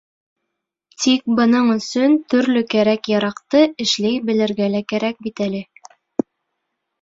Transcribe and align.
Тик 1.03 1.27
бының 1.39 1.67
өсөн 1.73 2.15
төрлө 2.35 2.63
кәрәк-яраҡты 2.75 3.61
эшләй 3.85 4.17
белергә 4.31 4.71
лә 4.77 4.83
кәрәк 4.95 5.21
бит 5.29 5.45
әле. 5.51 5.63